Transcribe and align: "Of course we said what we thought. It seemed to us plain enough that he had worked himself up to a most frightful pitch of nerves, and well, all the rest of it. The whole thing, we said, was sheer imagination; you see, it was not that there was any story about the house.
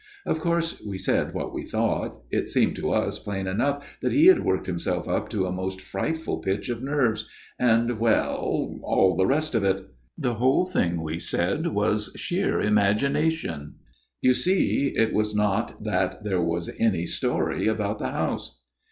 "Of 0.25 0.39
course 0.39 0.81
we 0.83 0.97
said 0.97 1.31
what 1.35 1.53
we 1.53 1.63
thought. 1.63 2.23
It 2.31 2.49
seemed 2.49 2.75
to 2.77 2.89
us 2.91 3.19
plain 3.19 3.45
enough 3.45 3.99
that 4.01 4.11
he 4.11 4.25
had 4.25 4.43
worked 4.43 4.65
himself 4.65 5.07
up 5.07 5.29
to 5.29 5.45
a 5.45 5.51
most 5.51 5.79
frightful 5.79 6.39
pitch 6.39 6.69
of 6.69 6.81
nerves, 6.81 7.29
and 7.59 7.99
well, 7.99 8.79
all 8.81 9.15
the 9.15 9.27
rest 9.27 9.53
of 9.53 9.63
it. 9.63 9.85
The 10.17 10.33
whole 10.33 10.65
thing, 10.65 11.03
we 11.03 11.19
said, 11.19 11.67
was 11.67 12.11
sheer 12.15 12.59
imagination; 12.59 13.75
you 14.23 14.33
see, 14.33 14.87
it 14.97 15.13
was 15.13 15.35
not 15.35 15.83
that 15.83 16.23
there 16.23 16.41
was 16.41 16.71
any 16.79 17.05
story 17.05 17.67
about 17.67 17.99
the 17.99 18.09
house. 18.09 18.59